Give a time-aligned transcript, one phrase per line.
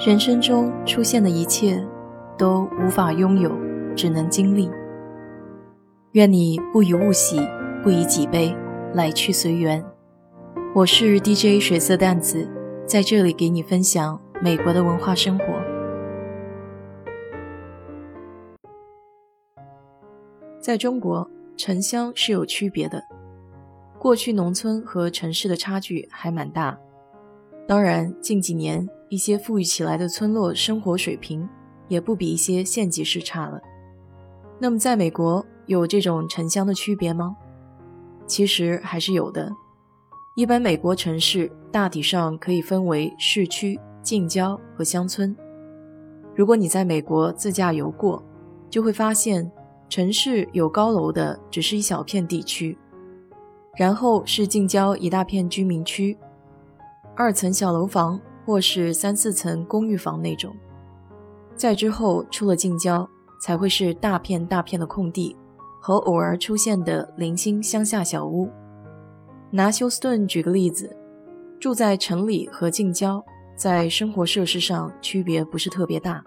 [0.00, 1.86] 人生中出现的一切，
[2.38, 3.54] 都无法拥有，
[3.94, 4.70] 只能经历。
[6.12, 7.38] 愿你不以物喜，
[7.82, 8.56] 不以己悲，
[8.94, 9.84] 来去随缘。
[10.74, 12.48] 我是 DJ 水色淡子，
[12.86, 15.44] 在这里给你分享美国的文化生活。
[20.58, 21.28] 在中国，
[21.58, 23.04] 城乡是有区别的，
[23.98, 26.78] 过去农村和城市的差距还蛮大。
[27.68, 28.88] 当然，近几年。
[29.10, 31.46] 一些富裕起来的村落生活水平
[31.88, 33.60] 也不比一些县级市差了。
[34.60, 37.36] 那么，在美国有这种城乡的区别吗？
[38.24, 39.50] 其实还是有的。
[40.36, 45.36] 一般美国城市大体上可以分为市区、近郊和乡村。
[46.36, 48.22] 如果你在美国自驾游过，
[48.70, 49.50] 就会发现
[49.88, 52.78] 城市有高楼的只是一小片地区，
[53.76, 56.16] 然后是近郊一大片居民区，
[57.16, 58.20] 二层小楼房。
[58.50, 60.52] 或是三四层公寓房那种，
[61.54, 63.08] 再之后出了近郊，
[63.40, 65.36] 才会是大片大片的空地
[65.80, 68.50] 和偶尔出现的零星乡下小屋。
[69.52, 70.96] 拿休斯顿举个例子，
[71.60, 76.20] 住在城里和近郊，在生活设施上区别不是特别大，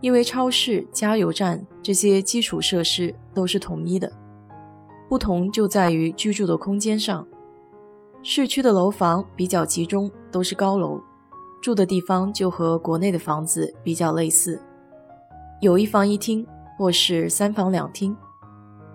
[0.00, 4.12] 因为超市、加油站这些基础设施都是统一的，
[5.08, 7.24] 不同就在于居住的空间上。
[8.20, 11.00] 市区的楼房比较集中，都是高楼。
[11.60, 14.60] 住的地方就和国内的房子比较类似，
[15.60, 16.46] 有一房一厅
[16.78, 18.16] 或是三房两厅，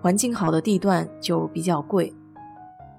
[0.02, 2.12] 环境好的地段就比较贵。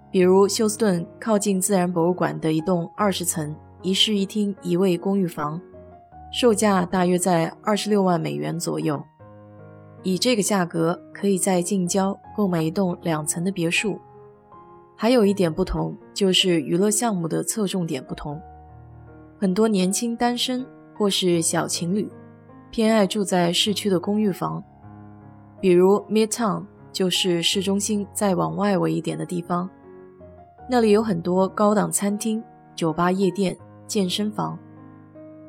[0.10, 5.60] 比如休斯顿靠近自然博物馆的一栋二十层一室一厅一卫公寓房，
[6.32, 9.04] 售价大约在二十六万美元左右。
[10.04, 14.00] 以这个价格，可以在近郊购买一栋两层的别墅。
[14.96, 18.42] 还有一点不同，就是娱乐项目的侧重点不同。
[19.40, 22.12] 很多年轻单身或是小情侣，
[22.72, 24.64] 偏爱住在市区的公寓房，
[25.62, 29.70] 比如 Midtown，就是市中心再往外围一点的地方，
[30.68, 32.44] 那里有很多高档餐厅、
[32.76, 34.58] 酒吧、夜店、健身房，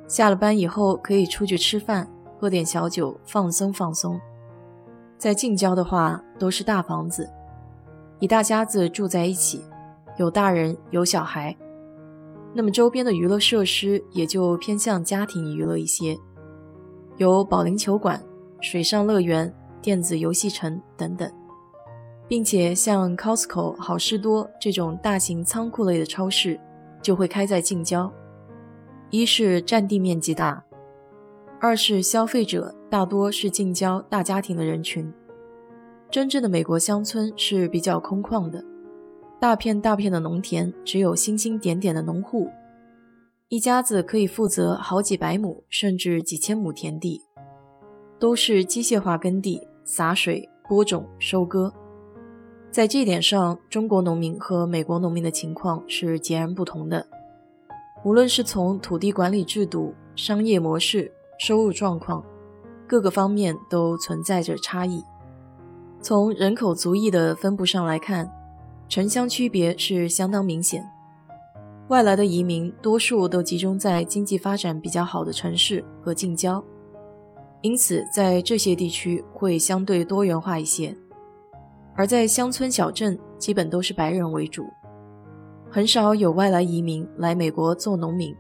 [0.07, 2.07] 下了班以后可以出去吃饭、
[2.39, 4.21] 喝点小酒，放松放松。
[5.17, 7.29] 在近郊的话，都是大房子，
[8.21, 9.65] 一大家子住在一起，
[10.19, 11.57] 有大人有小孩。
[12.55, 16.19] 那么周边的娱乐设施也就偏向家庭娱乐一些，
[17.17, 18.21] 有保龄球馆、
[18.61, 21.31] 水上乐园、电子游戏城等等，
[22.27, 26.59] 并且像 Costco、好事多这种大型仓库类的超市
[27.01, 28.13] 就会开在近郊。
[29.11, 30.65] 一是占地面积大，
[31.61, 35.11] 二是消费者大多是近郊大家庭的人群。
[36.11, 38.65] 真正的美国乡村是比较空旷的。
[39.41, 42.51] 大片大片的农田，只有星星点点的农户，
[43.49, 47.23] 一家子可以负责好几百亩甚至几千亩田地，
[48.19, 51.73] 都是机械化耕地，洒水、播种、收割。
[52.73, 57.07] 在这点上，中国农民和美国农民的情况是截然不同的。
[58.05, 62.25] 无论是从土地管理制度、商业模式、收入状况，
[62.89, 65.01] 各个方面都存在着差异。
[66.03, 68.29] 从人口族裔的分布上来看。
[68.89, 70.83] 城乡区别是相当明显，
[71.89, 76.65] 外来的移民多数都集中在经济发展比较好的城市和近郊，
[77.61, 80.97] 因此在这些地区会相对多元化一些；
[81.95, 84.65] 而在乡村小镇，基本都是白人为主，
[85.71, 88.35] 很少有外来移民来美国做农民。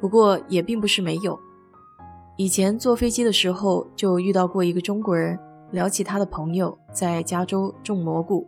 [0.00, 1.38] 不过也并不是没有，
[2.36, 5.38] 以前坐飞机的时候就遇到过一个中国人，
[5.70, 8.44] 聊起他的朋友在加州种蘑菇。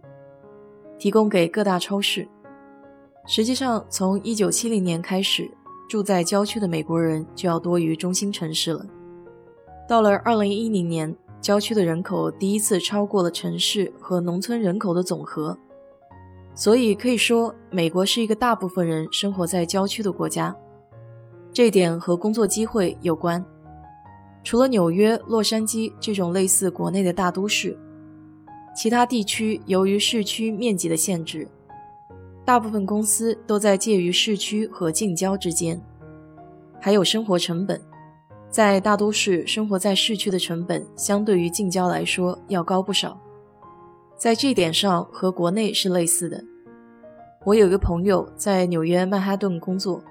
[0.98, 2.26] 提供给各大超市。
[3.26, 5.50] 实际上，从一九七零年开始，
[5.88, 8.86] 住在郊区的美国人就要多于中心城市了。
[9.88, 15.58] 到了二零一零年，郊区的人口第一次超过了城市和农村人口的总和。
[16.54, 20.56] 所以可以说，美国是一个大部分人生活在郊区的国家。
[21.52, 23.44] 这点和工作机会有关。
[24.44, 27.76] 除了纽约、洛杉矶这种类似国内的大都市。
[28.76, 31.48] 其他地区由于市区面积的限制，
[32.44, 35.80] 大部分公司都在介于市区和近郊之间。
[36.78, 37.80] 还有生活成本，
[38.50, 43.18] 在大都市生活在市区的成本相对于近郊来说要高不少。
[44.18, 46.44] 在这点上和国内是类似的。
[47.46, 50.04] 我有一个朋友在纽约曼哈顿工作，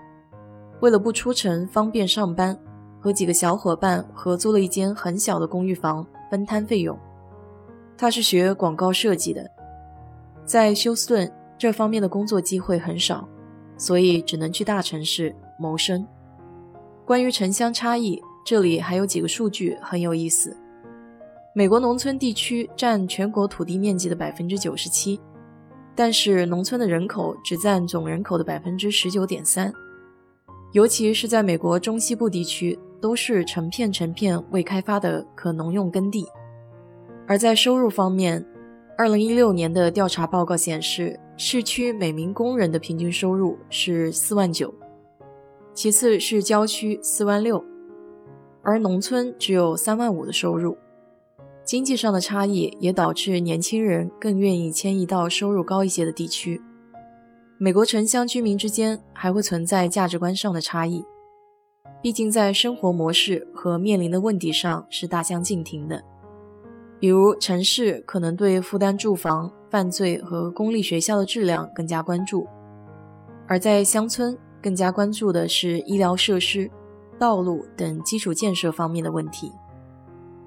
[0.80, 2.58] 为了不出城方便上班，
[3.00, 6.98] 和几个小伙伴合租了一间很小的公寓房，分摊费用。
[7.98, 9.50] 他是学广告设计的，
[10.46, 13.28] 在休斯顿这方面的工作机会很少，
[13.78, 16.06] 所以只能去大城市谋生。
[17.06, 20.56] 关于城乡差异，这里还有几个数据很有意思。
[21.54, 25.20] 美国农村地区占全国土地面积的百分之九十七，
[25.96, 29.74] 但是农村的人口只占总人口的百分之十九点三，
[30.74, 36.28] 尤其是在美国中西部地区，都是成片成片未开发的可农用耕地。
[37.28, 38.46] 而在收入方面，
[38.98, 44.74] 二零一六年的调查报告显示，市区每名工人的平均收入是四万九。
[45.74, 47.64] 其次是郊区四万六，
[48.62, 50.78] 而农村只有三万五的收入。
[51.66, 56.62] 经济上的差异也导致年轻人更愿意迁移到收入高一些的地区。
[57.58, 61.04] 美国城乡居民之间还会存在价值观上的差异，
[62.04, 66.04] 毕竟在生活模式和面临的问题上是大相径庭的。
[67.00, 72.48] 比如城市可能对负担住房、犯罪和公立学校的质量更加关注，
[73.48, 74.38] 而在乡村。
[74.62, 76.68] 更加关注的是医疗设施、
[77.20, 79.52] 道路等基础建设方面的问题。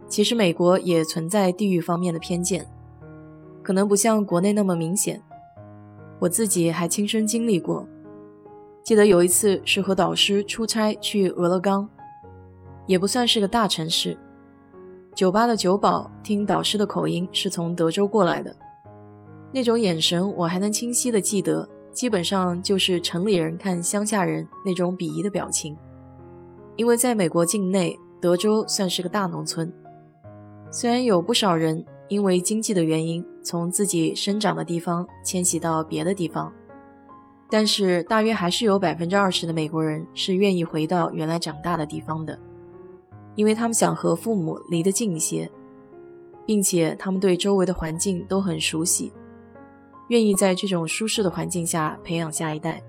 [0.09, 2.67] 其实，美国也存在地域方面的偏见，
[3.62, 5.23] 可能不像国内那么明显。
[6.19, 7.87] 我自己还亲身经历过。
[8.83, 11.89] 记得有一次是和导师出差去俄勒冈，
[12.89, 14.19] 也不算是个大城市。
[15.19, 18.55] 酒吧的酒保听导师的口音是从德州过来的，
[19.53, 21.69] 那种眼神我还能清晰的记得。
[21.91, 25.76] 基本上就是城里人看乡下人那种鄙夷的表情，
[26.76, 29.73] 因为在美国境内，德州算是个大农村。
[30.70, 36.53] 虽然有不少人因为经济的原因从自己生长的地方迁徙到别的地方，
[37.50, 42.38] 但是大约还是有百分之二十的美国人是愿意回到原来长大的地方的，
[43.38, 45.49] 因为他们想和父母离得近一些，
[46.44, 49.12] 并且他们对周围的环境都很熟悉。
[50.08, 52.82] 愿意在这种舒适的环境下培养下一代，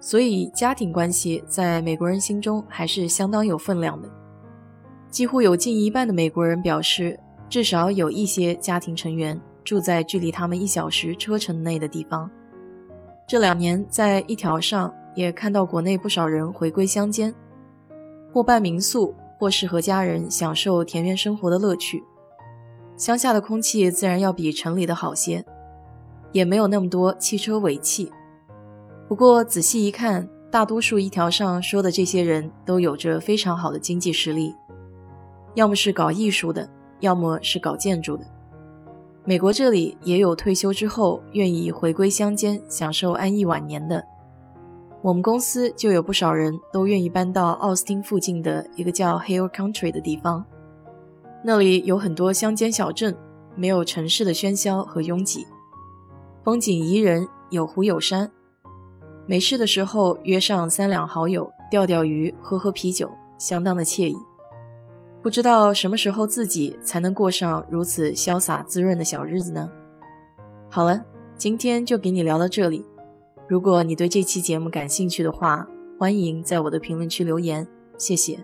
[0.00, 4.08] 所以家庭关系在美国人心中还是相当有分量的。
[5.10, 7.20] 几乎有近一半的美国人表示，
[7.50, 12.30] 至少有一些家庭成员住在距离他们一小时车程内的地方。
[13.28, 17.34] 这两年在一条上也看到国内不少人回归乡间，
[18.32, 22.04] 或办民宿，或是和家人享受田园生活的乐趣。
[22.96, 25.44] 乡下的空气自然要比城里的好些。
[26.32, 28.12] 也没有那么多汽车尾气。
[29.08, 34.54] 不过仔细一看，大多数一条上说的这些人都有着非常好的经济实力，
[35.54, 36.70] 要么是搞艺术的，
[37.00, 38.24] 要么是搞建筑的。
[39.24, 44.04] 美国这里也有退休之后愿意回归乡间享受安逸晚年的。
[45.02, 50.44] 我们公司就有不少人都愿意搬到奥斯汀附近的一个叫 Hill Country 的地方，
[51.42, 53.16] 那里有很多乡间小镇，
[53.56, 55.46] 没有城市的喧嚣和拥挤。
[56.44, 58.30] 风景宜人，有湖有山。
[59.26, 64.16] 没事的时候约上三两好友钓钓鱼、喝喝啤酒，相当的惬意。
[65.22, 69.70] 不知道什么时候自己才能过上如此潇洒滋润的小日子呢？
[70.68, 71.02] 好了，
[71.36, 72.84] 今天就给你聊到这里。
[73.50, 75.66] 如果你对这期节目感兴趣的话，
[75.98, 77.66] 欢迎在我的评论区留言，
[77.98, 78.38] 谢谢。